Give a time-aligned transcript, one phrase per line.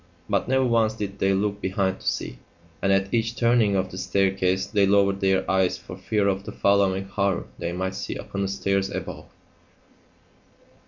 [0.27, 2.39] But never once did they look behind to see;
[2.81, 6.51] and at each turning of the staircase they lowered their eyes for fear of the
[6.51, 9.25] following horror they might see upon the stairs above.